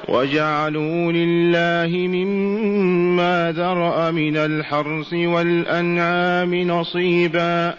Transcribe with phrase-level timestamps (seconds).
[0.07, 7.75] وجعلوا لله مما ذرأ من الحرث والأنعام نصيبا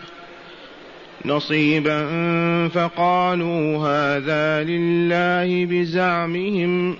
[1.27, 2.09] نصيبا
[2.68, 6.96] فقالوا هذا لله بزعمهم.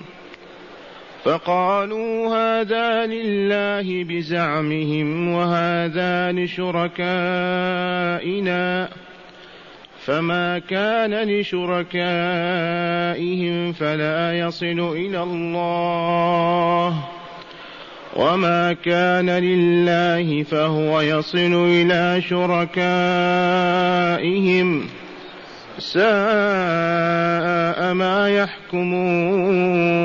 [1.25, 7.25] فقالوا هذا لله بزعمهم وهذا لشركائنا
[10.05, 11.93] فما كان لشركائهم
[13.73, 17.05] فلا يصل إلى الله
[18.17, 23.65] وما كان لله فهو يصل إلى شركائهم
[25.79, 26.05] ساء
[27.95, 30.05] ما يحكمون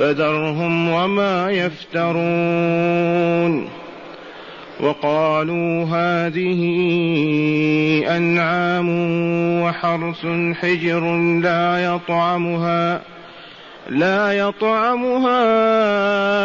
[0.00, 3.00] فذرهم وما يفترون.
[4.80, 6.62] وقالوا هذه
[8.16, 8.88] أنعام
[9.62, 13.00] وحرث حجر لا يطعمها
[13.88, 15.42] لا يطعمها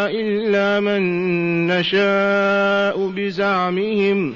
[0.09, 1.01] إلا من
[1.67, 4.35] نشاء بزعمهم.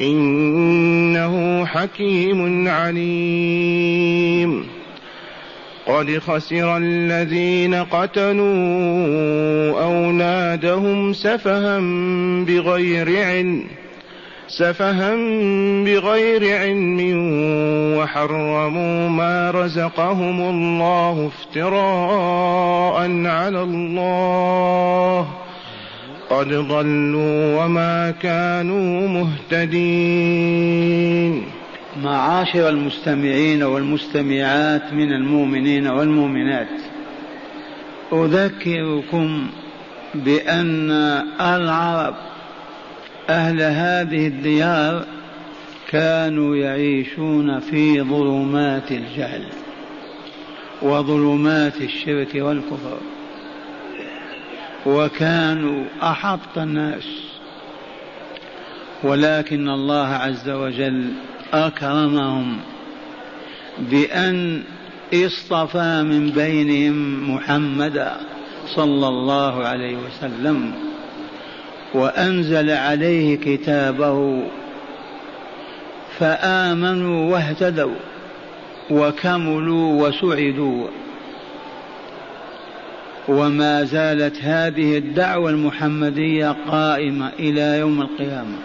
[0.00, 4.66] إنه حكيم عليم.
[5.86, 8.44] قد خسر الذين قتلوا
[9.84, 11.78] أولادهم سفها
[12.44, 13.64] بغير علم
[14.48, 15.14] سفها
[15.84, 16.98] بغير علم
[17.98, 25.43] وحرموا ما رزقهم الله افتراء على الله.
[26.34, 30.74] قد ضلوا وما كانوا مهتدين.
[32.02, 36.68] معاشر المستمعين والمستمعات من المؤمنين والمؤمنات
[38.12, 39.46] أذكركم
[40.14, 40.90] بأن
[41.40, 42.14] العرب
[43.28, 45.04] أهل هذه الديار
[45.90, 49.44] كانوا يعيشون في ظلمات الجهل
[50.82, 52.98] وظلمات الشرك والكفر.
[54.86, 57.08] وكانوا أحط الناس.
[59.02, 61.12] ولكن الله عز وجل
[61.52, 62.56] أكرمهم
[63.78, 64.62] بأن
[65.14, 68.16] اصطفى من بينهم محمدا
[68.66, 70.72] صلى الله عليه وسلم
[71.94, 74.42] وأنزل عليه كتابه
[76.18, 77.94] فآمنوا واهتدوا
[78.90, 80.88] وكملوا وسعدوا.
[83.28, 88.56] وما زالت هذه الدعوة المحمدية قائمة إلى يوم القيامة.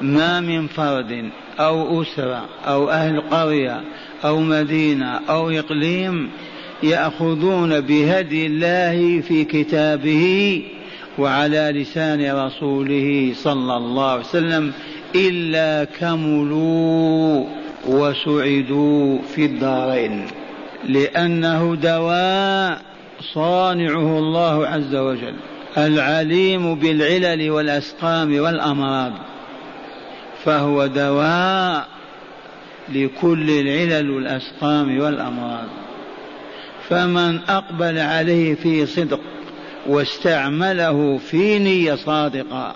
[0.00, 1.30] ما من فرد
[1.60, 3.80] أو أسرة أو أهل قرية
[4.24, 6.30] أو مدينة أو إقليم
[6.82, 10.62] يأخذون بهدي الله في كتابه
[11.18, 14.72] وعلى لسان رسوله صلى الله عليه وسلم
[15.14, 17.44] إلا كملوا
[17.86, 20.26] وسعدوا في الدارين.
[20.88, 22.87] لأنه دواء
[23.20, 25.34] صانعه الله عز وجل
[25.78, 29.12] العليم بالعلل والأسقام والأمراض
[30.44, 31.88] فهو دواء
[32.88, 35.66] لكل العلل والأسقام والأمراض.
[36.88, 39.20] فمن أقبل عليه في صدق
[39.86, 42.74] واستعمله في نية صادقة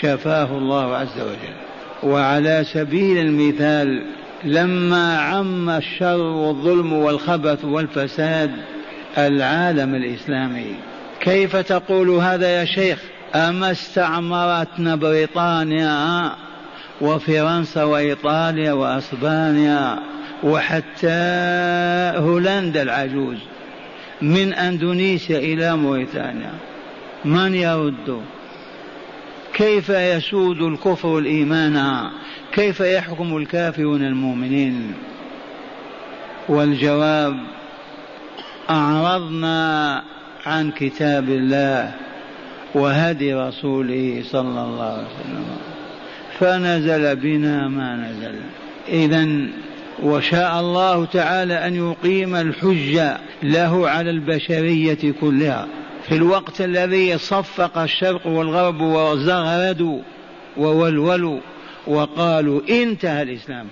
[0.00, 1.56] شفاه الله عز وجل.
[2.02, 4.06] وعلى سبيل المثال
[4.44, 8.50] لما عم الشر والظلم والخبث والفساد
[9.18, 10.74] العالم الإسلامي.
[11.20, 12.98] كيف تقول هذا يا شيخ؟
[13.34, 16.30] أما استعمرتنا بريطانيا
[17.00, 19.98] وفرنسا وإيطاليا وأسبانيا
[20.42, 21.08] وحتى
[22.16, 23.38] هولندا العجوز؟
[24.22, 26.52] من أندونيسيا إلى موريتانيا.
[27.24, 28.20] من يرد؟
[29.54, 32.10] كيف يسود الكفر الإيمان؟
[32.52, 34.94] كيف يحكم الكافرون المؤمنين؟
[36.48, 37.55] والجواب
[38.70, 40.02] أعرضنا
[40.46, 41.94] عن كتاب الله
[42.74, 45.46] وهدي رسوله صلى الله عليه وسلم.
[46.38, 48.34] فنزل بنا ما نزل.
[48.88, 49.28] إذا
[50.02, 55.66] وشاء الله تعالى أن يقيم الحجة له على البشرية كلها.
[56.02, 60.00] في الوقت الذي صفق الشرق والغرب وزغردوا
[60.56, 61.40] وولولوا
[61.86, 63.66] وقالوا انتهى الإسلام.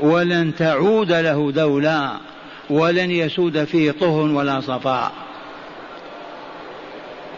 [0.00, 2.27] ولن تعود له دولة.
[2.70, 5.12] ولن يسود فيه طهر ولا صفاء.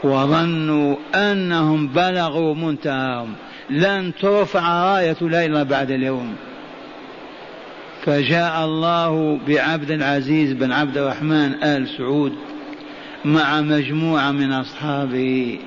[0.05, 3.35] وظنوا أنهم بلغوا منتهاهم.
[3.71, 6.37] لن ترفع راية لا إلا بعد اليوم.
[8.05, 12.32] فجاء الله بعبد العزيز بن عبد الرحمن آل سعود
[13.25, 15.59] مع مجموعة من أصحابه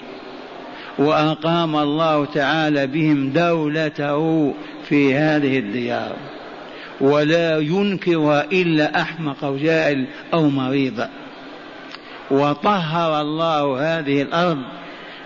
[0.97, 4.53] وأقام الله تعالى بهم دولته
[4.89, 6.15] في هذه الديار.
[7.03, 11.07] ولا ينكرها إلا أحمق أو جاهل أو مريض.
[12.31, 14.61] وطهر الله هذه الأرض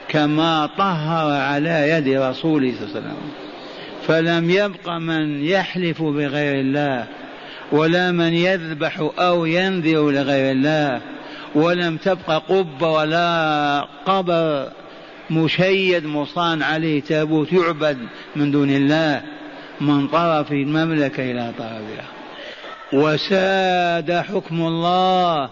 [0.09, 3.15] كما طهر على يد رسوله صلى الله عليه وسلم.
[4.07, 7.05] فلم يبق من يحلف بغير الله
[7.71, 11.01] ولا من يذبح أو ينذر لغير الله
[11.55, 14.69] ولم تبق قبة ولا قبر
[15.29, 17.97] مشيد مصان عليه تابوت يعبد
[18.35, 19.36] من دون الله.
[19.81, 22.05] من طرف المملكة إلى طرفها
[22.93, 25.49] وساد حكم الله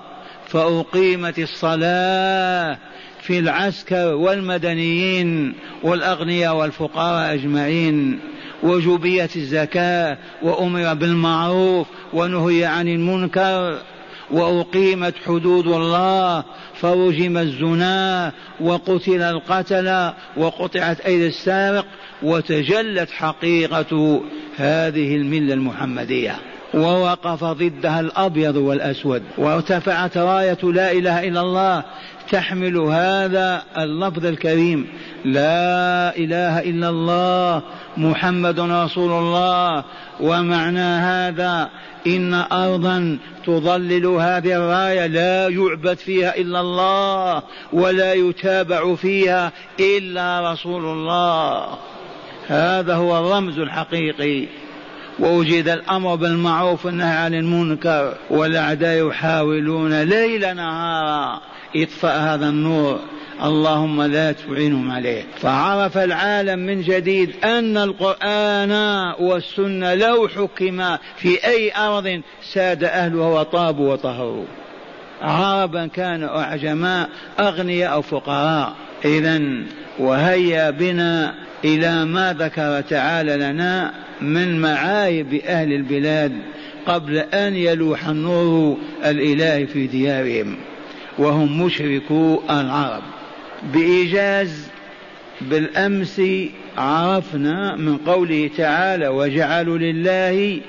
[0.48, 2.78] فأقيمت الصلاة
[3.22, 8.20] في العسكر والمدنيين والأغنياء والفقراء أجمعين.
[8.64, 13.80] وجبيت الزكاة وأمر بالمعروف ونهي عن المنكر.
[14.32, 16.44] وأقيمت حدود الله
[16.82, 21.86] فرجم الزنا وقتل القتل وقطعت أيدي السارق
[22.24, 24.22] وتجلت حقيقة
[24.58, 26.36] هذه الملة المحمدية.
[26.74, 29.24] ووقف ضدها الأبيض والأسود.
[29.38, 31.84] وارتفعت راية لا إله إلا الله.
[32.32, 34.88] تحمل هذا اللفظ الكريم.
[35.26, 37.62] لا إله إلا الله
[37.98, 39.84] محمد رسول الله.
[40.20, 41.70] ومعنى هذا
[42.08, 50.86] إن أرضا تظلل هذه الرايه لا يعبد فيها إلا الله ولا يتابع فيها إلا رسول
[50.86, 51.78] الله.
[52.48, 54.48] هذا هو الرمز الحقيقي.
[55.20, 61.42] ووجد الأمر بالمعروف والنهي عن المنكر والأعداء يحاولون ليل نهارا
[61.76, 63.00] اطفأ هذا النور
[63.44, 65.24] اللهم لا تعينهم عليه.
[65.42, 68.72] فعرف العالم من جديد أن القرآن
[69.20, 72.22] والسنة لو حكم في أي أرض
[72.54, 74.46] ساد أهلها وطابوا وطهروا.
[75.22, 77.08] عربا كانوا أعجما
[77.40, 78.74] أغنياء أو فقراء.
[79.06, 79.42] إذا
[80.00, 81.36] وهيا بنا
[81.66, 83.92] إلى ما ذكر تعالى لنا
[84.22, 86.32] من معايب أهل البلاد
[86.88, 90.58] قبل أن يلوح النور الإلهي في ديارهم.
[91.18, 93.04] وهم مشركو العرب.
[93.74, 94.68] بإيجاز
[95.42, 96.22] بالأمس
[96.78, 100.62] عرفنا من قوله تعالى وجعلوا لله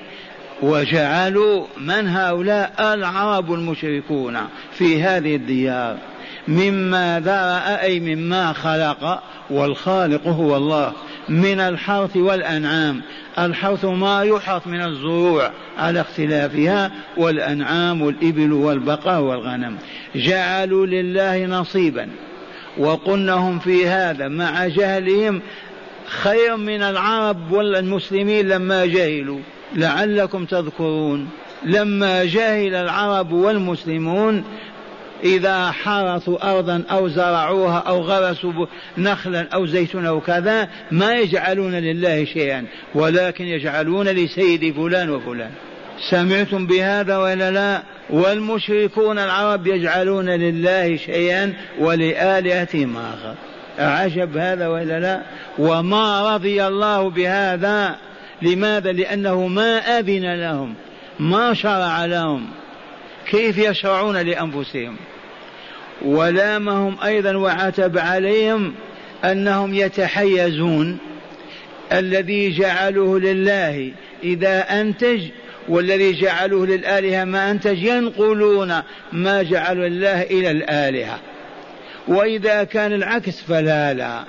[0.61, 4.37] وجعلوا من هؤلاء العرب المشركون
[4.71, 5.97] في هذه الديار.
[6.47, 10.93] مما ذرأ أي مما خلق والخالق هو الله
[11.29, 13.01] من الحرث والأنعام.
[13.39, 19.77] الحرث ما يحرث من الزروع على اختلافها والأنعام والإبل والبقر والغنم.
[20.15, 22.09] جعلوا لله نصيبا.
[22.77, 25.41] وقلنا هم في هذا مع جهلهم
[26.05, 29.39] خير من العرب والمسلمين لما جهلوا.
[29.75, 31.29] لعلكم تذكرون.
[31.65, 34.43] لما جهل العرب والمسلمون
[35.23, 38.65] إذا حرثوا أرضا أو زرعوها أو غرسوا
[38.97, 45.51] نخلا أو زيتون أو كذا ما يجعلون لله شيئا ولكن يجعلون لسيد فلان وفلان.
[46.09, 53.35] سمعتم بهذا ولا لا؟ والمشركون العرب يجعلون لله شيئا ولآلهتهم آخر.
[53.79, 55.21] عجب هذا ولا لا؟
[55.57, 57.95] وما رضي الله بهذا.
[58.41, 60.73] لماذا؟ لأنه ما أذن لهم
[61.19, 62.47] ما شرع لهم.
[63.29, 64.95] كيف يشرعون لأنفسهم؟
[66.05, 68.73] ولامهم أيضا وعتب عليهم
[69.25, 70.97] أنهم يتحيزون.
[71.91, 73.91] الذي جعلوه لله
[74.23, 75.21] إذا أنتج
[75.67, 78.81] والذي جعلوه للآلهة ما أنتج ينقلون
[79.11, 81.19] ما جعلوا الله إلى الآلهة.
[82.07, 84.23] وإذا كان العكس فلا لا.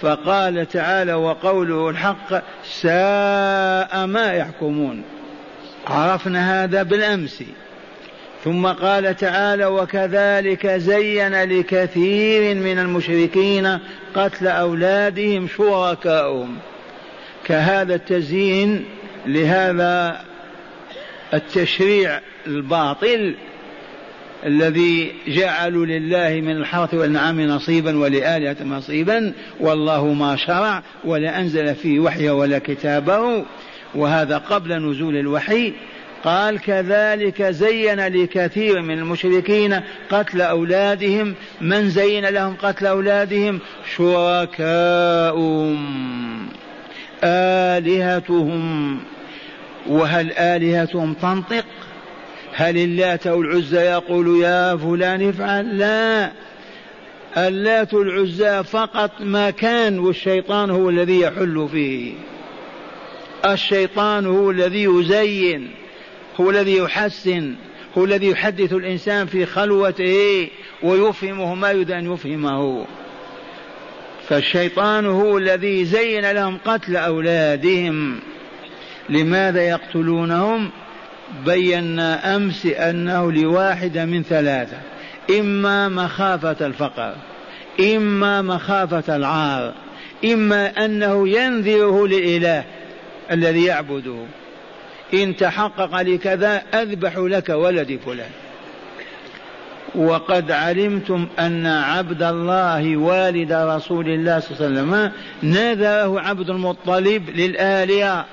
[0.00, 5.02] فقال تعالى وقوله الحق ساء ما يحكمون.
[5.86, 7.44] عرفنا هذا بالأمس.
[8.44, 13.78] ثم قال تعالى وكذلك زين لكثير من المشركين
[14.14, 16.56] قتل أولادهم شركاؤهم.
[17.44, 18.84] كهذا التزيين
[19.26, 20.20] لهذا
[21.34, 23.34] التشريع الباطل
[24.46, 32.00] الذي جعلوا لله من الحرث والنعم نصيبا ولآلهة نصيبا والله ما شرع ولا أنزل فيه
[32.00, 33.44] وحيه ولا كتابه.
[33.94, 35.72] وهذا قبل نزول الوحي.
[36.24, 41.34] قال كذلك زين لكثير من المشركين قتل أولادهم.
[41.60, 43.58] من زين لهم قتل أولادهم؟
[43.96, 45.78] شركاؤهم
[47.24, 49.00] آلهتهم.
[49.90, 51.64] وهل آلهتهم تنطق؟
[52.52, 56.30] هل اللات والعزى يقول يا فلان افعل؟ لا.
[57.36, 62.12] اللات العزى فقط مكان والشيطان هو الذي يحل فيه.
[63.44, 65.70] الشيطان هو الذي يزين
[66.40, 67.54] هو الذي يحسن
[67.98, 70.48] هو الذي يحدث الإنسان في خلوته
[70.82, 72.86] ويفهمه ما يريد أن يفهمه.
[74.28, 78.20] فالشيطان هو الذي زين لهم قتل أولادهم.
[79.10, 80.70] لماذا يقتلونهم؟
[81.46, 84.76] بينا أمس أنه لواحده من ثلاثة.
[85.38, 87.14] إما مخافة الفقر
[87.80, 89.74] إما مخافة العار
[90.24, 92.64] إما أنه ينذره للاله
[93.30, 94.24] الذي يعبده.
[95.14, 98.30] إن تحقق لكذا أذبح لك ولدي فلان.
[99.94, 105.12] وقد علمتم أن عبد الله والد رسول الله صلى الله عليه وسلم
[105.42, 108.26] نذره عبد المطلب للالهه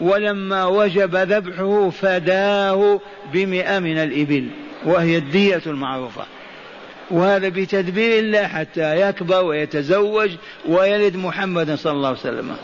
[0.00, 3.00] ولما وجب ذبحه فداه
[3.32, 4.48] بمئة من الإبل
[4.84, 6.24] وهي الدية المعروفة.
[7.10, 10.30] وهذا بتدبير الله حتى يكبر ويتزوج
[10.68, 12.56] ويلد محمد صلى الله عليه وسلم.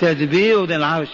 [0.00, 1.08] تدبير ذي العرش.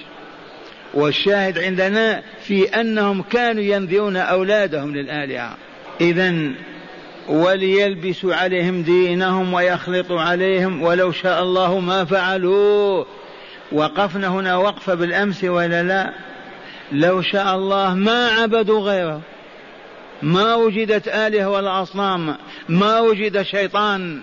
[0.95, 5.57] والشاهد عندنا في أنهم كانوا ينذرون أولادهم للآلهة.
[6.01, 6.35] إذا
[7.29, 13.07] وليلبسوا عليهم دينهم ويخلطوا عليهم ولو شاء الله ما فعلوه.
[13.73, 16.13] وقفنا هنا وقفة بالأمس ولا لا؟
[16.93, 19.21] لو شاء الله ما عبدوا غيره.
[20.23, 22.37] ما وجدت آلهة ولا أصنام.
[22.69, 24.21] ما وجد شيطان.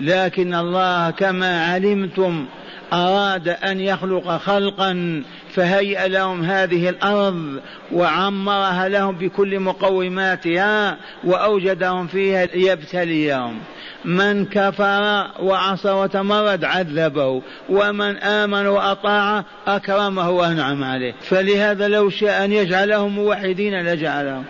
[0.00, 2.46] لكن الله كما علمتم
[2.92, 5.22] أراد أن يخلق خلقا
[5.54, 7.60] فهيأ لهم هذه الأرض
[7.92, 13.58] وعمرها لهم بكل مقوماتها وأوجدهم فيها ليبتليهم.
[14.04, 21.14] من كفر وعصى وتمرد عذبه ومن آمن وأطاع أكرمه وأنعم عليه.
[21.22, 24.44] فلهذا لو شاء أن يجعلهم موحدين لجعلهم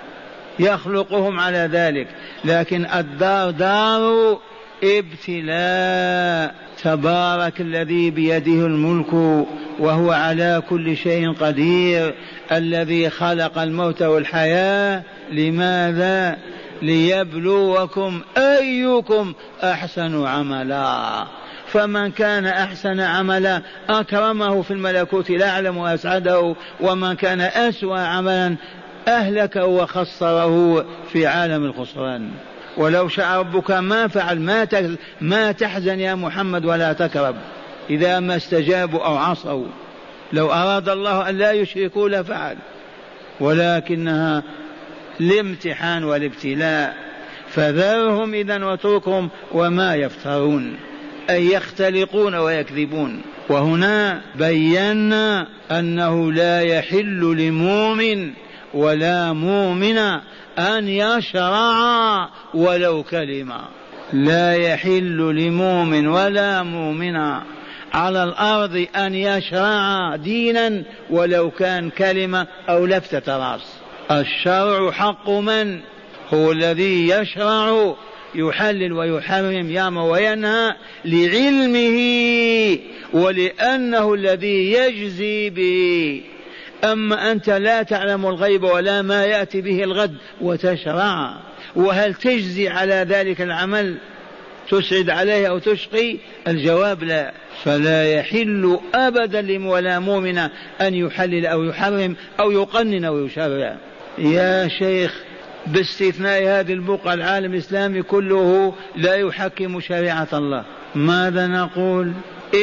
[0.58, 2.08] يخلقهم على ذلك.
[2.44, 4.38] لكن الدار دار
[4.84, 6.54] ابتلاء.
[6.82, 9.12] تبارك الذي بيده الملك
[9.78, 12.14] وهو على كل شيء قدير.
[12.52, 15.02] الذي خلق الموت والحياة.
[15.32, 16.36] لماذا؟
[16.82, 21.26] ليبلوكم أيكم أحسن عملا.
[21.66, 28.56] فمن كان أحسن عملا أكرمه في الملكوت الاعلم واسعده ومن كان أسوأ عملا
[29.08, 32.30] اهلكه وخسره في عالم الخسران.
[32.76, 34.66] ولو شاء ربك ما فعل ما
[35.20, 37.36] ما تحزن يا محمد ولا تكرب.
[37.90, 39.66] إذا ما استجابوا أو عصوا.
[40.32, 42.56] لو أراد الله أن لا يشركوا لفعل.
[43.40, 44.42] ولكنها
[45.22, 46.96] الامتحان والابتلاء.
[47.48, 50.76] فذرهم إذا واتركهم وما يفترون.
[51.30, 53.22] أي يختلقون ويكذبون.
[53.48, 58.32] وهنا بينا أنه لا يحل لمؤمن
[58.74, 59.98] ولا مؤمن
[60.58, 63.60] أن يشرع ولو كلمة
[64.12, 67.16] لا يحل لمؤمن ولا مؤمن
[67.92, 75.80] على الأرض أن يشرع دينا ولو كان كلمة أو لفتة رأس الشرع حق من؟
[76.34, 77.94] هو الذي يشرع
[78.34, 81.98] يحلل ويحرم يامر وينهى لعلمه
[83.12, 86.22] ولأنه الذي يجزي به.
[86.84, 91.36] أما أنت لا تعلم الغيب ولا ما يأتي به الغد وتشرع
[91.76, 93.96] وهل تجزي على ذلك العمل؟
[94.70, 96.16] تسعد عليه أو تشقي؟
[96.48, 97.32] الجواب لا.
[97.64, 100.38] فلا يحل أبدا ولا مؤمن
[100.80, 103.76] أن يحلل أو يحرم أو يقنن أو يشرع.
[104.18, 105.14] يا شيخ
[105.66, 110.64] باستثناء هذه البقعة العالم الإسلامي كله لا يحكم شريعة الله.
[110.94, 112.12] ماذا نقول؟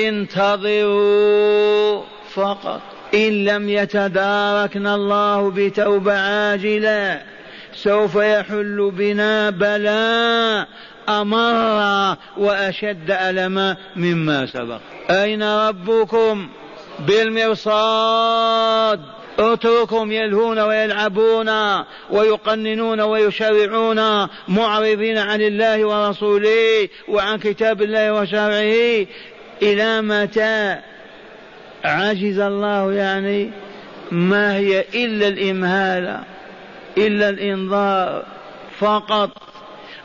[0.08, 2.04] انتظروا
[2.34, 2.82] فقط.
[3.14, 7.22] إن لم يتداركنا الله بتوبة عاجلة
[7.74, 10.68] سوف يحل بنا بلاء
[11.10, 14.80] أمر وأشد ألما مما سبق.
[15.10, 16.50] أين ربكم؟
[17.08, 19.02] بالمرصاد.
[19.40, 21.50] اتركهم يلهون ويلعبون
[22.10, 29.06] ويقننون ويشرعون معرضين عن الله ورسوله وعن كتاب الله وشرعه
[29.62, 30.78] إلى متى؟
[31.84, 33.52] عجز الله يعني
[34.12, 36.20] ما هي إلا الإمهال
[36.98, 38.26] إلا الإنذار.
[38.80, 39.30] فقط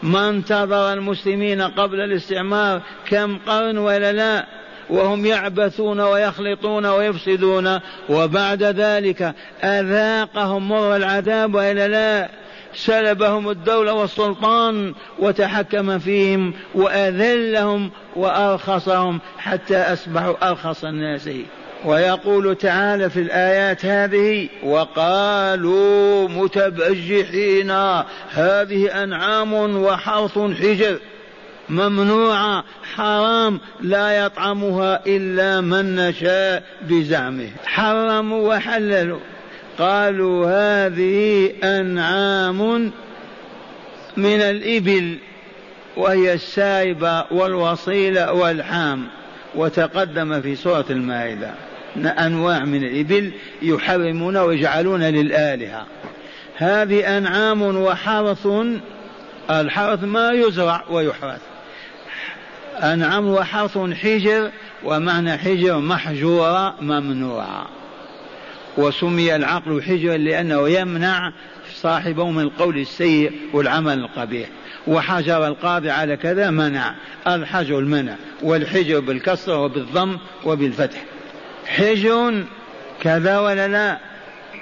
[0.03, 4.47] ما انتظر المسلمين قبل الاستعمار كم قرن ولا لا؟
[4.91, 7.81] وهم يعبثون ويخلطون ويفسدون.
[8.09, 12.29] وبعد ذلك أذاقهم مر العذاب وإلا لا
[12.75, 21.29] سلبهم الدولة والسلطان وتحكم فيهم وأذلهم وأرخصهم حتى أصبحوا أرخص الناس.
[21.85, 27.71] ويقول تعالى في الآيات هذه وقالوا متبجحين
[28.31, 30.99] هذه أنعام وحرث حجر.
[31.69, 37.49] ممنوعة حرام لا يطعمها إلا من نشاء بزعمه.
[37.65, 39.21] حرموا وحللوا.
[39.79, 42.91] قالوا هذه أنعام
[44.17, 45.19] من الإبل
[45.97, 49.09] وهي السائبة والوصيلة والحام.
[49.55, 51.51] وتقدم في سورة المائدة.
[51.97, 55.87] أنواع من الإبل يحرمون ويجعلون للآلهة.
[56.57, 58.49] هذه أنعام وحرث
[59.51, 61.41] الحرث ما يزرع ويحرث.
[62.83, 64.51] أنعام وحرث حجر
[64.85, 67.67] ومعنى حجر محجورة ممنوعة.
[68.77, 71.33] وسمي العقل حجرا لأنه يمنع
[71.75, 74.49] صاحبه من القول السيء والعمل القبيح.
[74.87, 76.95] وحجر القاضي على كذا منع
[77.27, 81.05] الحجر المنع والحجر بالكسر وبالضم وبالفتح.
[81.67, 82.45] حجر
[83.01, 83.99] كذا ولا لا؟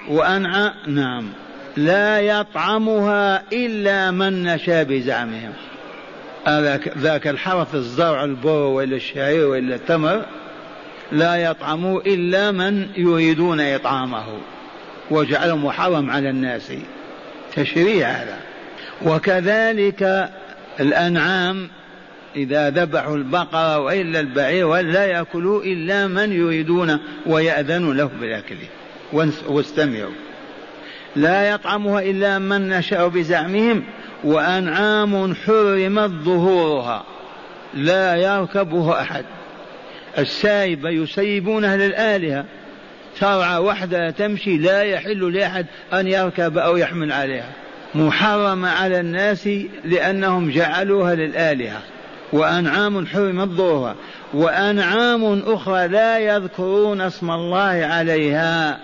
[0.09, 1.29] وأنعى نعم.
[1.77, 5.53] لا يطعمها إلا من نشأ بزعمهم.
[6.97, 10.25] ذاك الحرث الزرع البر ولا الشعير ولا التمر
[11.11, 14.25] لا يطعمه إلا من يريدون إطعامه.
[15.11, 16.73] وجعله محرم على الناس.
[17.55, 18.37] تشريع هذا.
[19.05, 20.29] وكذلك
[20.79, 21.69] الأنعام
[22.35, 28.55] إذا ذبحوا البقرة وإلا البعير ولا يأكلوا إلا من يريدون ويأذن له بالأكل.
[29.47, 30.11] واستمعوا.
[31.15, 33.83] لا يطعمها إلا من نشأ بزعمهم
[34.23, 37.03] وأنعام حرمت ظهورها.
[37.73, 39.25] لا يركبها أحد.
[40.17, 42.45] السايبة يسيبونها للآلهة.
[43.19, 47.49] ترعى وحدها تمشي لا يحل لأحد أن يركب أو يحمل عليها.
[47.95, 49.49] محرمة على الناس
[49.85, 51.79] لأنهم جعلوها للآلهة.
[52.33, 53.95] وأنعام حرمت ظهورها.
[54.33, 58.79] وأنعام أخرى لا يذكرون اسم الله عليها.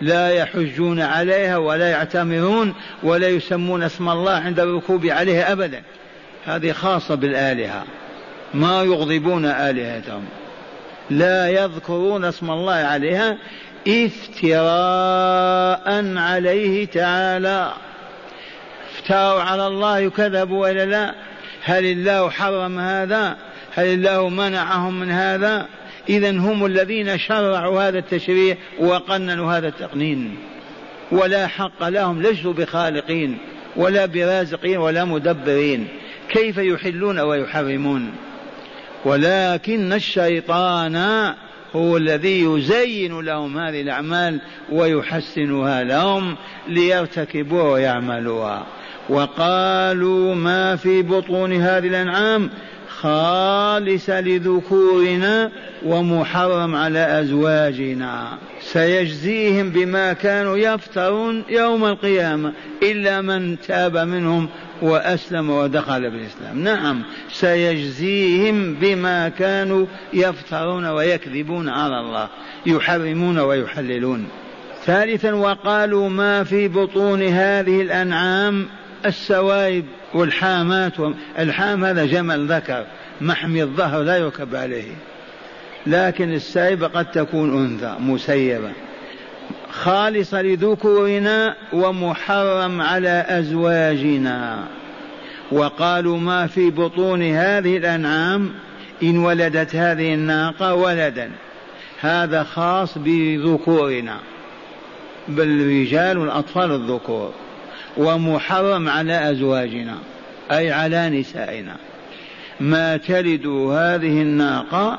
[0.00, 5.82] لا يحجون عليها ولا يعتمرون ولا يسمون اسم الله عند الركوب عليها أبدا.
[6.46, 7.84] هذه خاصة بالآلهة.
[8.54, 10.24] ما يغضبون آلهتهم.
[11.10, 13.38] لا يذكرون اسم الله عليها
[13.88, 14.56] افتراء
[16.16, 17.72] عليه تعالى.
[18.94, 21.14] افتروا على الله كذبوا ولا لا؟
[21.64, 23.36] هل الله حرم هذا؟
[23.74, 25.66] هل الله منعهم من هذا؟
[26.08, 30.36] إذا هم الذين شرعوا هذا التشريع وقننوا هذا التقنين.
[31.12, 33.38] ولا حق لهم ليسوا بخالقين
[33.76, 35.88] ولا برازقين ولا مدبرين.
[36.28, 38.10] كيف يحلون ويحرمون؟
[39.04, 40.96] ولكن الشيطان
[41.76, 44.40] هو الذي يزين لهم هذه الأعمال
[44.72, 46.36] ويحسنها لهم
[46.68, 48.66] ليرتكبوها ويعملوها.
[49.08, 52.50] وقالوا ما في بطون هذه الأنعام؟
[53.04, 55.50] خالص لذكورنا
[55.86, 58.38] ومحرم على أزواجنا.
[58.60, 64.48] سيجزيهم بما كانوا يفترون يوم القيامة إلا من تاب منهم
[64.82, 66.58] وأسلم ودخل بالإسلام.
[66.58, 72.28] نعم سيجزيهم بما كانوا يفترون ويكذبون على الله
[72.66, 74.26] يحرمون ويحللون.
[74.84, 78.66] ثالثا وقالوا ما في بطون هذه الأنعام
[79.06, 80.92] السوائب والحامات
[81.38, 82.84] الحام هذا جمل ذكر
[83.20, 84.92] محمي الظهر لا يركب عليه.
[85.86, 88.70] لكن السائبة قد تكون أنثى مسيبة.
[89.70, 94.64] خالصة لذكورنا ومحرم على أزواجنا.
[95.52, 98.50] وقالوا ما في بطون هذه الأنعام؟
[99.02, 101.30] إن ولدت هذه الناقة ولدا.
[102.00, 104.16] هذا خاص بذكورنا.
[105.28, 107.32] بالرجال والأطفال الذكور.
[107.96, 109.98] ومحرم على أزواجنا
[110.50, 111.76] أي على نسائنا.
[112.60, 114.98] ما تلد هذه الناقة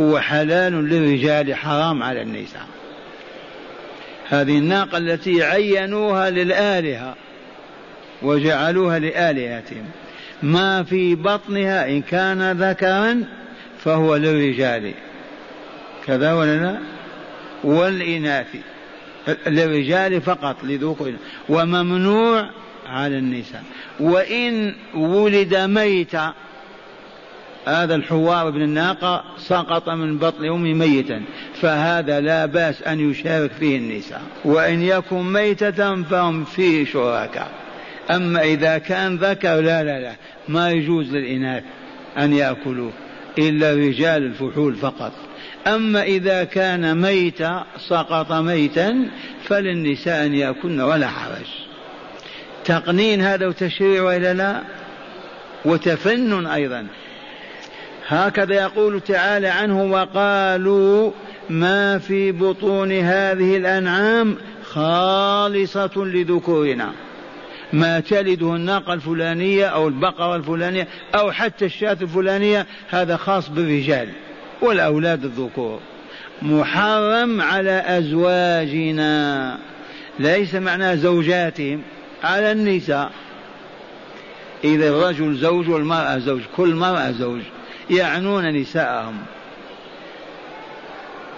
[0.00, 2.66] هو حلال للرجال حرام على النساء.
[4.28, 7.14] هذه الناقة التي عينوها للآلهة
[8.22, 9.84] وجعلوها لآلهتهم.
[10.42, 13.24] ما في بطنها إن كان ذكرا
[13.84, 14.92] فهو للرجال.
[16.06, 16.78] كذا ولا لا؟
[17.64, 18.46] والإناث.
[19.46, 21.12] للرجال فقط لذكور
[21.48, 22.50] وممنوع
[22.86, 23.64] على النساء.
[24.00, 26.34] وإن ولد ميتا
[27.66, 31.22] هذا الحوار بن الناقة سقط من بطن أمه ميتا
[31.54, 34.22] فهذا لا بأس أن يشارك فيه النساء.
[34.44, 37.50] وإن يكن ميتة فهم فيه شركاء.
[38.10, 40.12] أما إذا كان ذكر لا لا لا
[40.48, 41.62] ما يجوز للإناث
[42.18, 42.92] أن يأكلوه
[43.38, 45.12] إلا رجال الفحول فقط.
[45.66, 49.08] أما إذا كان ميتا سقط ميتا
[49.44, 51.46] فللنساء أن يأكلن ولا حرج.
[52.64, 54.60] تقنين هذا وتشريع وإلا لا؟
[55.64, 56.86] وتفنن أيضا.
[58.08, 61.10] هكذا يقول تعالى عنه وقالوا
[61.50, 66.92] ما في بطون هذه الأنعام خالصة لذكورنا.
[67.72, 74.08] ما تلده الناقة الفلانية أو البقرة الفلانية أو حتى الشاة الفلانية هذا خاص بالرجال.
[74.62, 75.80] والأولاد الذكور.
[76.42, 79.58] محرم على أزواجنا.
[80.18, 81.82] ليس معنى زوجاتهم
[82.24, 83.10] على النساء.
[84.64, 87.40] إذا الرجل زوج والمرأة زوج كل مرأة زوج
[87.90, 89.18] يعنون نساءهم.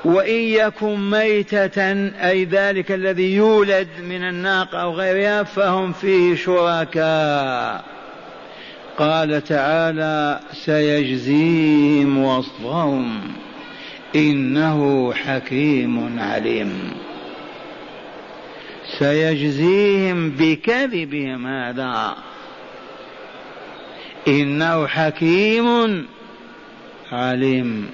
[0.04, 1.82] وإن يكن ميتة
[2.28, 7.93] أي ذلك الذي يولد من الناقة أو غيرها فهم فيه شركاء.
[8.98, 13.20] قال تعالى سيجزيهم وصفهم
[14.16, 16.90] إنه حكيم عليم.
[18.98, 22.14] سيجزيهم بكذبهم هذا.
[24.28, 26.06] إنه حكيم
[27.12, 27.86] عليم.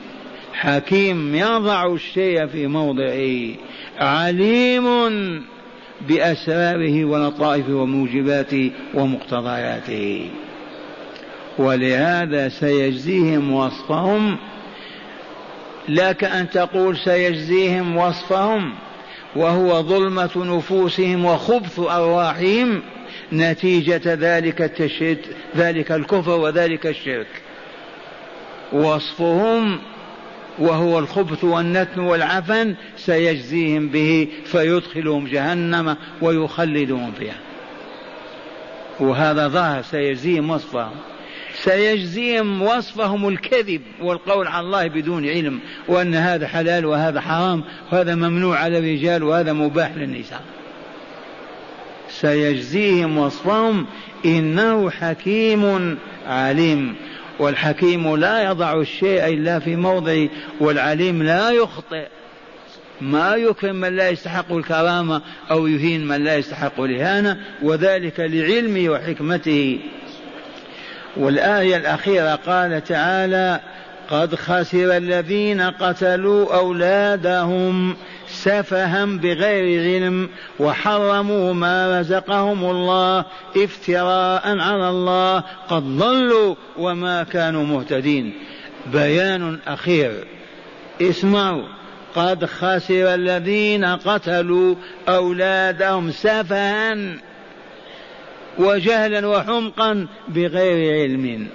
[0.53, 3.55] حكيم يضع الشيء في موضعه.
[3.99, 4.87] عليم
[6.09, 10.31] بأسراره ولطائفه وموجباته ومقتضياته.
[11.61, 14.37] ولهذا سيجزيهم وصفهم.
[15.89, 18.75] لك أن تقول سيجزيهم وصفهم
[19.37, 22.83] وهو ظلمة نفوسهم وخبث أرواحهم
[23.33, 25.19] نتيجة ذلك التشريد
[25.57, 27.43] ذلك الكفر وذلك الشرك.
[28.73, 29.79] وصفهم
[30.59, 37.41] وهو الخبث والنتن والعفن سيجزيهم به فيدخلهم جهنم ويخلدهم فيها.
[39.01, 40.97] وهذا ظاهر سيجزيهم وصفهم.
[41.65, 48.59] سيجزيهم وصفهم الكذب والقول على الله بدون علم وأن هذا حلال وهذا حرام وهذا ممنوع
[48.59, 50.43] على الرجال وهذا مباح للنساء.
[52.09, 53.87] سيجزيهم وصفهم
[54.25, 55.97] إنه حكيم
[56.27, 56.95] عليم.
[57.39, 60.29] والحكيم لا يضع الشيء إلا في موضعه
[60.61, 62.07] والعليم لا يخطئ.
[63.01, 69.79] ما يكرم من لا يستحق الكرامة أو يهين من لا يستحق الإهانة وذلك لعلمه وحكمته.
[71.17, 73.61] والآية الأخيرة قال تعالى
[74.11, 77.97] قد خسر الذين قتلوا أولادهم
[78.29, 80.29] سفها بغير علم
[80.61, 83.25] وحرموا ما رزقهم الله
[83.57, 88.35] افتراء على الله قد ضلوا وما كانوا مهتدين.
[88.93, 90.27] بيان أخير.
[91.03, 91.65] اسمعوا.
[92.15, 94.75] قد خسر الذين قتلوا
[95.09, 96.97] أولادهم سفها
[98.59, 101.47] وجهلا وحمقا بغير علم.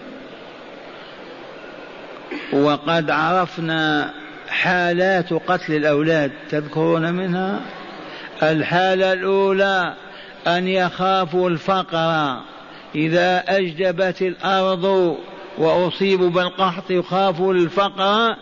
[2.53, 4.13] وقد عرفنا
[4.49, 7.59] حالات قتل الأولاد تذكرون منها؟
[8.43, 9.93] الحالة الأولى
[10.47, 12.37] أن يخافوا الفقر.
[12.95, 15.17] إذا أجدبت الأرض
[15.57, 18.35] وأصيبوا بالقحط يخافوا الفقر.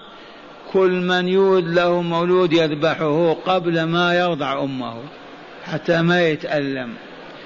[0.74, 4.96] كل من يولد له مولود يذبحه قبل ما يرضع أمه
[5.66, 6.94] حتى ما يتألم.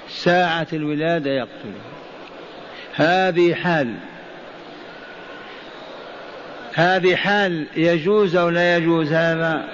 [0.08, 1.80] ساعة الولادة يقتله
[2.94, 3.94] هذه حال.
[6.74, 9.68] هذه حال يجوز أو لا يجوز هذا؟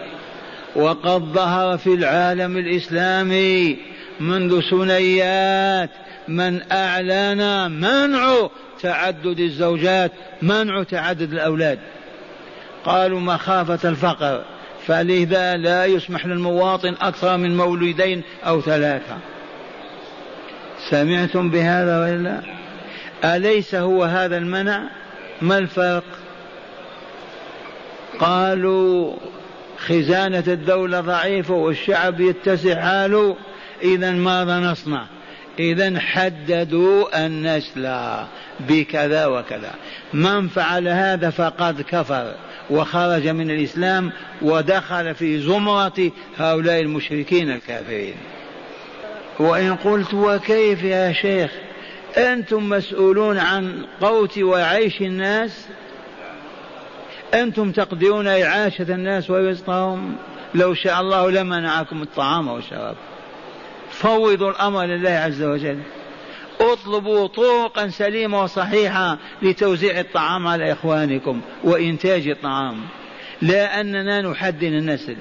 [0.76, 3.78] وقد ظهر في العالم الإسلامي
[4.20, 5.90] منذ سنيات
[6.28, 8.48] من أعلن منع
[8.82, 11.78] تعدد الزوجات منع تعدد الأولاد.
[12.84, 14.44] قالوا مخافة الفقر
[14.86, 19.16] فلذا لا يسمح للمواطن أكثر من مولودين أو ثلاثة.
[20.90, 22.40] سمعتم بهذا ولا
[23.24, 24.82] أليس هو هذا المنع؟
[25.42, 26.04] ما الفرق؟
[28.18, 29.16] قالوا
[29.78, 33.36] خزانة الدولة ضعيفة والشعب يتسع حاله
[33.82, 35.06] إذا ماذا نصنع؟
[35.58, 37.94] إذا حددوا النسل
[38.60, 39.70] بكذا وكذا.
[40.12, 42.34] من فعل هذا فقد كفر
[42.70, 48.14] وخرج من الإسلام ودخل في زمرة هؤلاء المشركين الكافرين.
[49.38, 51.50] وإن قلت وكيف يا شيخ؟
[52.16, 55.68] أنتم مسؤولون عن قوت وعيش الناس؟
[57.34, 60.16] أنتم تقدرون إعاشة الناس ورزقهم
[60.54, 62.96] لو شاء الله لمنعكم الطعام والشراب.
[63.90, 65.78] فوضوا الأمر لله عز وجل.
[66.60, 72.80] اطلبوا طرقا سليمة وصحيحة لتوزيع الطعام على إخوانكم وإنتاج الطعام.
[73.42, 75.16] لا أننا نحدد النسل.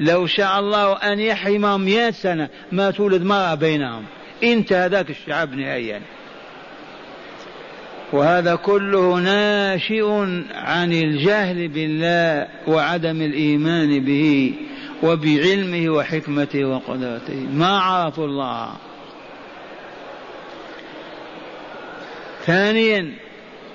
[0.00, 4.04] لو شاء الله أن يحرمهم مئة سنة ما تولد مرأة بينهم.
[4.42, 6.00] انتهى ذاك الشعب نهائيا.
[8.12, 10.10] وهذا كله ناشئ
[10.54, 14.54] عن الجهل بالله وعدم الإيمان به
[15.02, 17.46] وبعلمه وحكمته وقدرته.
[17.52, 18.68] ما عرفوا الله.
[22.44, 23.12] ثانيا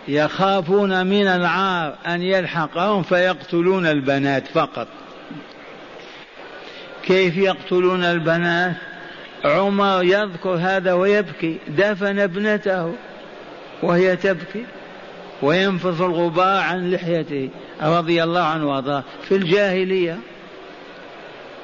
[0.07, 4.87] يخافون من العار أن يلحقهم فيقتلون البنات فقط.
[7.03, 8.75] كيف يقتلون البنات؟
[9.45, 12.93] عمر يذكر هذا ويبكي دفن ابنته
[13.83, 14.65] وهي تبكي
[15.41, 17.49] وينفض الغبار عن لحيته
[17.81, 19.03] رضي الله عنه وأرضاه.
[19.23, 20.17] في الجاهلية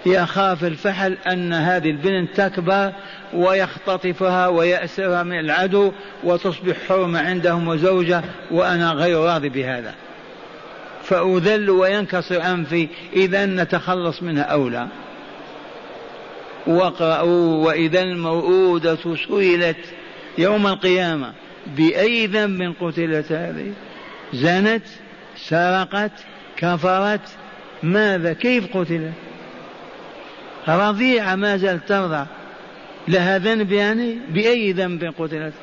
[0.05, 2.91] يخاف الفحل أن هذه البنت تكبر
[3.33, 5.91] ويختطفها ويأسرها من العدو
[6.23, 9.93] وتصبح حرمة عندهم وزوجة وأنا غير راضي بهذا.
[11.03, 14.87] فأذل وينكسر أنفي إذا نتخلص منها أولى
[16.67, 19.77] واقرأوا وإذا الموءودة سئلت
[20.37, 21.33] يوم القيامة
[21.77, 23.73] بأي ذنب قتلت هذه؟
[24.33, 24.83] زنت؟
[25.37, 26.11] سرقت؟
[26.57, 27.21] كفرت؟
[27.83, 29.13] ماذا؟ كيف قتلت؟
[30.67, 32.25] رضيعة ما زالت ترضع
[33.07, 35.53] لها ذنب يعني؟ بأي ذنب قتلت؟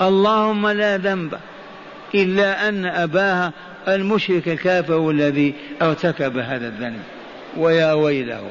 [0.00, 1.38] اللهم لا ذنب
[2.14, 3.52] إلا أن أباها
[3.88, 7.02] المشرك الكافر الذي ارتكب هذا الذنب.
[7.56, 8.50] ويا ويله.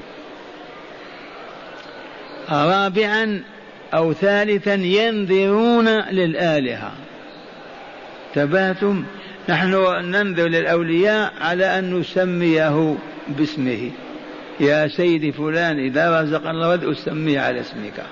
[2.49, 3.43] رابعا
[3.93, 6.91] أو ثالثا ينذرون للآلهة.
[8.35, 9.03] تباتم
[9.49, 12.95] نحن ننذر للأولياء على أن نسميه
[13.27, 13.91] باسمه.
[14.59, 18.03] يا سيدي فلان إذا رزق الله ولد أسميه على اسمك.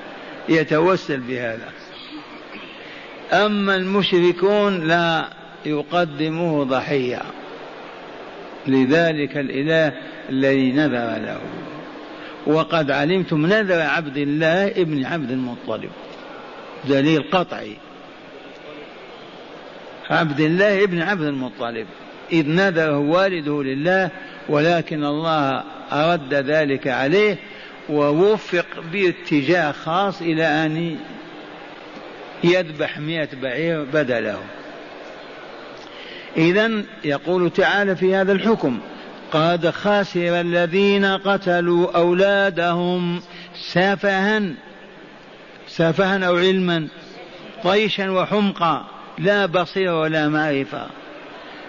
[0.49, 1.67] يتوسل بهذا.
[3.33, 5.25] أما المشركون لا
[5.65, 7.21] يقدموه ضحية.
[8.67, 9.93] لذلك الإله
[10.29, 11.39] الذي نذر له.
[12.47, 15.89] وقد علمتم نذر عبد الله ابن عبد المطلب.
[16.89, 17.77] دليل قطعي.
[20.09, 21.87] عبد الله ابن عبد المطلب.
[22.31, 24.09] إذ نذره والده لله
[24.49, 27.37] ولكن الله أرد ذلك عليه
[27.89, 30.97] ووفق باتجاه خاص إلى أن
[32.43, 34.39] يذبح مئة بعير بدله.
[36.37, 38.79] إذا يقول تعالى في هذا الحكم
[39.33, 43.21] قد خسر الذين قتلوا أولادهم
[43.55, 44.41] سفها
[45.67, 46.87] سفها أو علما
[47.63, 48.85] طيشا وحمقا
[49.17, 50.87] لا بصير ولا معرفة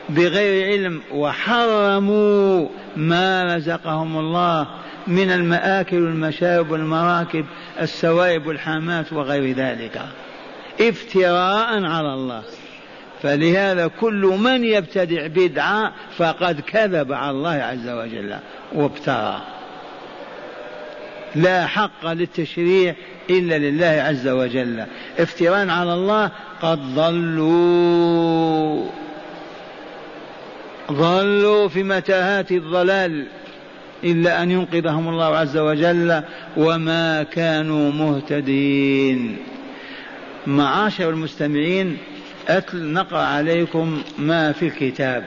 [0.08, 4.66] بغير علم وحرموا ما رزقهم الله
[5.06, 7.44] من المآكل والمشارب والمراكب
[7.80, 10.02] السوائب والحامات وغير ذلك.
[10.80, 12.42] افتراء على الله.
[13.24, 18.36] فلهذا كل من يبتدع بدعة فقد كذب على الله عز وجل
[18.72, 19.42] وابترى
[21.34, 22.94] لا حق للتشريع
[23.30, 24.84] إلا لله عز وجل.
[25.18, 26.30] افتراء على الله
[26.62, 28.86] قد ضلوا.
[30.92, 33.26] ضلوا في متاهات الضلال
[34.04, 36.22] إلا أن ينقذهم الله عز وجل
[36.56, 39.36] وما كانوا مهتدين.
[40.46, 41.98] معاشر المستمعين
[42.48, 45.24] أتل نقرأ عليكم ما في الكتاب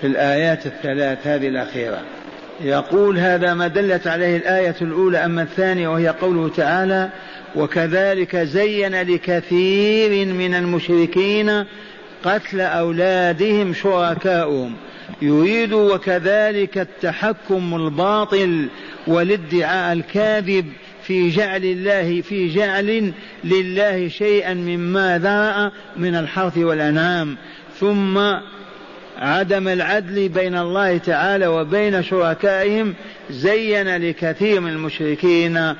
[0.00, 2.02] في الآيات الثلاث هذه الأخيرة.
[2.60, 7.08] يقول هذا ما دلت عليه الآية الأولى أما الثانية وهي قوله تعالى
[7.56, 11.64] وكذلك زين لكثير من المشركين
[12.24, 14.76] قتل أولادهم شركاؤهم.
[15.22, 18.68] يريد وكذلك التحكم الباطل
[19.06, 20.66] والادعاء الكاذب
[21.02, 23.12] في جعل الله في جعل
[23.44, 27.36] لله شيئا مما ذرأ من الحرث والأنعام.
[27.80, 28.18] ثم
[29.18, 32.94] عدم العدل بين الله تعالى وبين شركائهم
[33.30, 35.74] زين لكثير من المشركين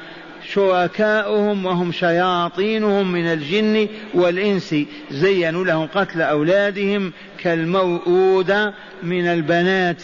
[0.53, 4.75] شركاؤهم وهم شياطينهم من الجن والإنس.
[5.11, 10.03] زينوا لهم قتل أولادهم كالموؤودة من البنات.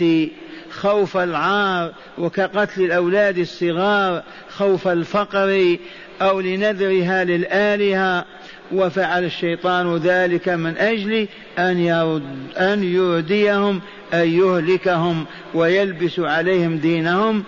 [0.77, 5.77] خوف العار وكقتل الأولاد الصغار خوف الفقر
[6.23, 8.25] أو لنذرها للآلهة.
[8.73, 12.23] وفعل الشيطان ذلك من أجل أن يرد
[12.57, 13.81] أن يرديهم
[14.15, 17.45] أن يهلكهم ويلبس عليهم دينهم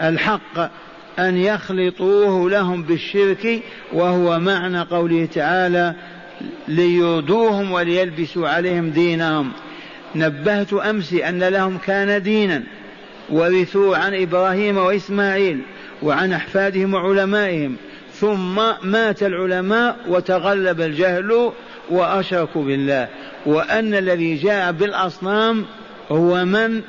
[0.00, 0.70] الحق
[1.18, 3.62] أن يخلطوه لهم بالشرك.
[3.92, 5.94] وهو معنى قوله تعالى
[6.68, 9.52] ليردوهم وليلبسوا عليهم دينهم.
[10.14, 12.62] نبهت أمس أن لهم كان دينا
[13.30, 15.60] ورثوا عن إبراهيم وإسماعيل
[16.02, 17.76] وعن أحفادهم وعلمائهم
[18.12, 21.52] ثم مات العلماء وتغلب الجهل
[21.90, 23.08] وأشركوا بالله.
[23.46, 25.64] وأن الذي جاء بالأصنام
[26.10, 26.82] هو من؟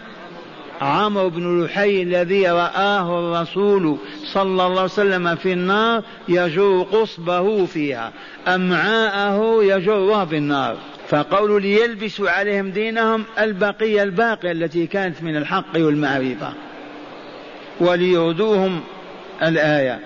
[0.81, 3.97] عمرو بن لحي الذي رآه الرسول
[4.33, 8.11] صلى الله عليه وسلم في النار يجر قصبه فيها
[8.47, 10.77] أمعاءه يجرها في النار.
[11.07, 16.53] فقول ليلبسوا عليهم دينهم البقية الباقية التي كانت من الحق والمعرفة.
[17.79, 18.81] وليردوهم
[19.41, 19.99] الآية.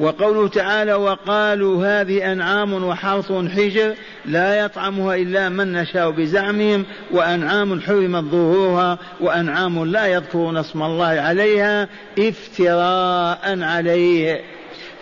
[0.00, 3.94] وقوله تعالى وقالوا هذه أنعام وحرث حجر
[4.26, 11.88] لا يطعمها إلا من نشاء بزعمهم وأنعام حرمت ظهورها وأنعام لا يذكرون اسم الله عليها
[12.18, 14.40] افتراء عليه.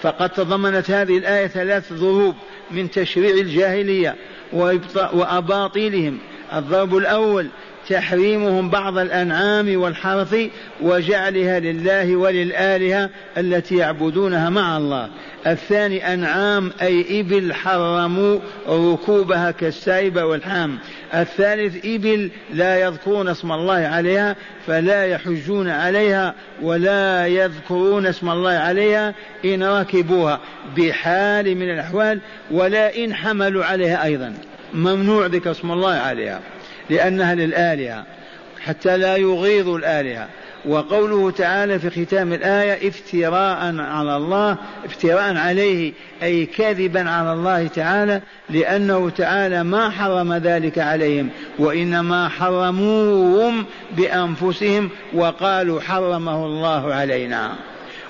[0.03, 2.35] فقد تضمنت هذه الآية ثلاث ضروب
[2.71, 4.15] من تشريع الجاهلية.
[4.53, 6.19] وأباطيلهم.
[6.55, 7.49] الضرب الأول
[7.88, 10.37] تحريمهم بعض الأنعام والحرث
[10.83, 15.09] وجعلها لله وللآلهة التي يعبدونها مع الله.
[15.46, 20.79] الثاني أنعام أي إبل حرموا ركوبها كالسائبة والحام.
[21.14, 29.14] الثالث إبل لا يذكرون اسم الله عليها فلا يحجون عليها ولا يذكرون اسم الله عليها
[29.44, 30.40] إن ركبوها.
[30.77, 32.20] بحال من الأحوال
[32.51, 34.35] ولا إن حملوا عليها أيضا.
[34.75, 36.40] ممنوع ذكر اسم الله عليها.
[36.90, 38.05] لأنها للآلهة
[38.64, 40.29] حتى لا يغيظوا الآلهة.
[40.68, 48.20] وقوله تعالى في ختام الآية افتراء على الله افتراء عليه أي كذبا على الله تعالى
[48.51, 57.53] لأنه تعالى ما حرم ذلك عليهم وإنما حرموهم بأنفسهم وقالوا حرمه الله علينا.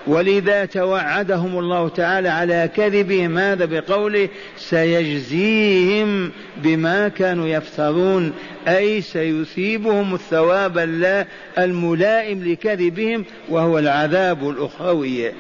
[0.06, 8.32] ولذا توعدهم الله تعالى على كذبهم هذا بقوله؟ سيجزيهم بما كانوا يفترون
[8.68, 10.78] أي سيثيبهم الثواب
[11.58, 15.32] الملائم لكذبهم وهو العذاب الأخروي.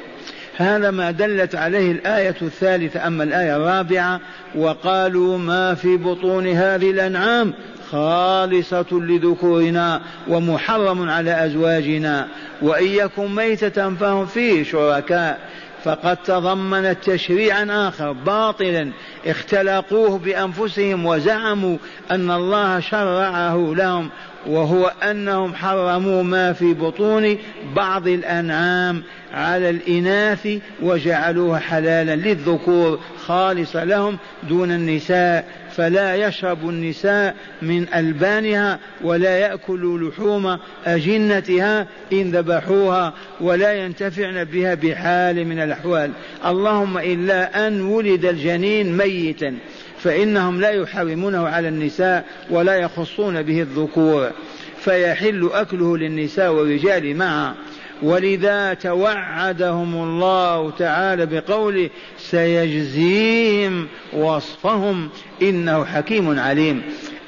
[0.56, 4.20] هذا ما دلت عليه الآية الثالثة أما الآية الرابعة
[4.54, 7.54] وقالوا ما في بطون هذه الأنعام؟
[7.92, 12.28] خالصة لذكورنا ومحرم على أزواجنا.
[12.62, 15.38] وإن يكن ميتة فهم فيه شركاء.
[15.84, 18.90] فقد تضمنت تشريعا آخر باطلا.
[19.26, 21.76] اختلقوه بأنفسهم وزعموا
[22.10, 24.10] أن الله شرعه لهم.
[24.46, 27.38] وهو أنهم حرموا ما في بطون
[27.76, 29.02] بعض الأنعام
[29.34, 30.48] على الإناث
[30.82, 34.18] وجعلوها حلالا للذكور خالصة لهم
[34.48, 35.48] دون النساء.
[35.76, 45.44] فلا يشرب النساء من ألبانها ولا يأكل لحوم أجنتها إن ذبحوها ولا ينتفعن بها بحال
[45.44, 46.10] من الأحوال.
[46.46, 49.54] اللهم إلا أن ولد الجنين ميتا
[49.98, 54.30] فإنهم لا يحرمونه على النساء ولا يخصون به الذكور.
[54.80, 57.54] فيحل أكله للنساء والرجال معا.
[58.02, 65.08] ولذا توعدهم الله تعالى بقوله سيجزيهم وصفهم
[65.42, 66.82] إنه حكيم عليم.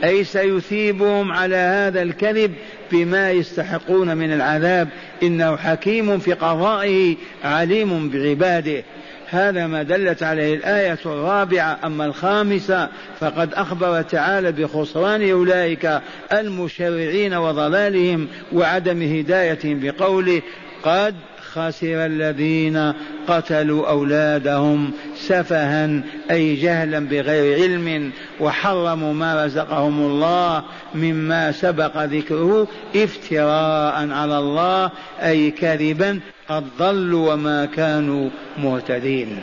[0.04, 2.54] أي سيثيبهم على هذا الكذب
[2.92, 4.88] بما يستحقون من العذاب.
[5.22, 8.84] إنه حكيم في قضائه عليم بعباده.
[9.30, 11.78] هذا ما دلت عليه الآية الرابعة.
[11.84, 12.88] أما الخامسة
[13.20, 16.00] فقد أخبر تعالى بخسران أولئك
[16.32, 20.42] المشرعين وضلالهم وعدم هدايتهم بقوله
[20.82, 21.14] قد
[21.54, 22.92] خسر الذين
[23.28, 34.10] قتلوا أولادهم سفها أي جهلا بغير علم وحرموا ما رزقهم الله مما سبق ذكره افتراء
[34.10, 34.90] على الله
[35.22, 39.38] أي كذبا قد ضلوا وما كانوا مهتدين.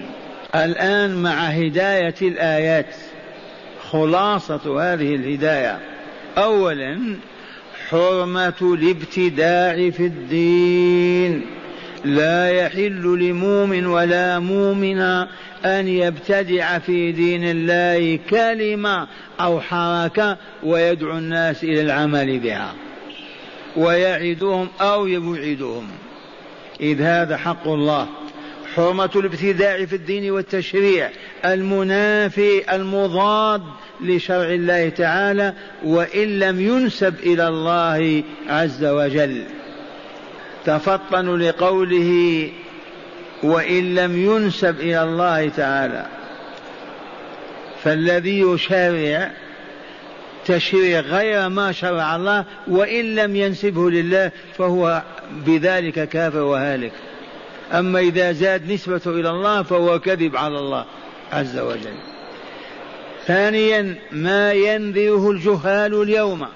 [0.55, 2.95] الآن مع هداية الآيات
[3.91, 5.79] خلاصة هذه الهداية.
[6.37, 7.15] أولا
[7.89, 11.45] حرمة الابتداع في الدين.
[12.05, 15.27] لا يحل لمؤمن ولا مؤمنة
[15.65, 19.07] أن يبتدع في دين الله كلمة
[19.39, 22.73] أو حركة ويدعو الناس إلى العمل بها
[23.77, 25.87] ويعدهم أو يبعدهم.
[26.81, 28.07] إذ هذا حق الله.
[28.75, 31.09] حرمة الابتداع في الدين والتشريع
[31.45, 33.61] المنافي المضاد
[34.01, 35.53] لشرع الله تعالى
[35.83, 39.43] وإن لم ينسب إلى الله عز وجل.
[40.65, 42.49] تفطنوا لقوله
[43.43, 46.05] وإن لم ينسب إلى الله تعالى.
[47.83, 49.31] فالذي يشرع
[50.45, 55.03] تشريع غير ما شرع الله وإن لم ينسبه لله فهو
[55.45, 56.91] بذلك كافر وهالك.
[57.73, 60.85] أما إذا زاد نسبته إلى الله فهو كذب على الله
[61.33, 61.97] عز وجل.
[63.25, 66.47] ثانيا ما ينذره الجهال اليوم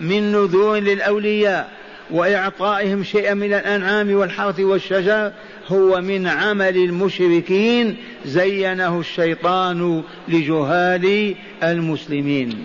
[0.00, 1.83] من نذور للأولياء.
[2.10, 5.32] وإعطائهم شيئا من الأنعام والحرث والشجر
[5.68, 12.58] هو من عمل المشركين زينه الشيطان لجهال المسلمين.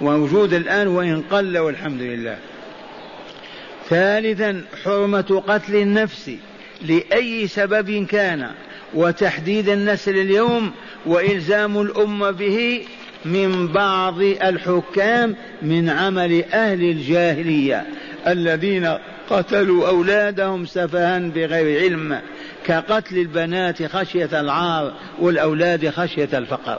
[0.00, 2.38] وموجود الآن وإن قل والحمد لله.
[3.88, 6.30] ثالثا حرمة قتل النفس
[6.82, 8.50] لأي سبب كان
[8.94, 10.72] وتحديد النسل اليوم
[11.06, 12.84] وإلزام الأمة به
[13.26, 17.86] من بعض الحكام من عمل أهل الجاهلية
[18.26, 18.98] الذين
[19.30, 22.20] قتلوا أولادهم سفها بغير علم
[22.64, 26.78] كقتل البنات خشية العار والأولاد خشية الفقر.